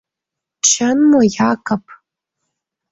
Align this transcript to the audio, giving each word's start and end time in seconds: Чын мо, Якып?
Чын 0.69 0.97
мо, 1.09 1.21
Якып? 1.51 1.83